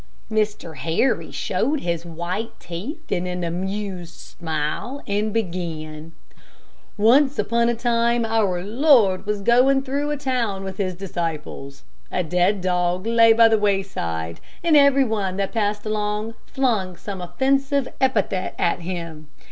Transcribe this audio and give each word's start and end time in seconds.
Mr. 0.31 0.77
Harry 0.77 1.29
showed 1.29 1.81
his 1.81 2.07
white 2.07 2.59
teeth 2.59 3.11
in 3.11 3.27
an 3.27 3.43
amused 3.43 4.15
smile, 4.15 5.03
and 5.05 5.31
began: 5.31 6.13
"Once 6.97 7.37
upon 7.37 7.69
a 7.69 7.75
time 7.75 8.25
our 8.25 8.63
Lord 8.63 9.27
was 9.27 9.41
going 9.41 9.83
through 9.83 10.09
a 10.09 10.17
town 10.17 10.63
with 10.63 10.77
his 10.77 10.95
disciples. 10.95 11.83
A 12.11 12.23
dead 12.23 12.61
dog 12.61 13.05
lay 13.05 13.31
by 13.31 13.47
the 13.47 13.59
wayside, 13.59 14.39
and 14.63 14.75
every 14.75 15.05
one 15.05 15.37
that 15.37 15.51
passed 15.51 15.85
along 15.85 16.33
flung 16.47 16.95
some 16.97 17.21
offensive 17.21 17.87
epithet 18.01 18.55
at 18.57 18.79
him. 18.79 19.27